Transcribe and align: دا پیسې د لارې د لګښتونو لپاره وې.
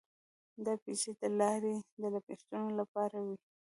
دا 0.65 0.73
پیسې 0.83 1.11
د 1.21 1.23
لارې 1.39 1.75
د 1.99 2.01
لګښتونو 2.13 2.69
لپاره 2.79 3.17
وې. 3.25 3.37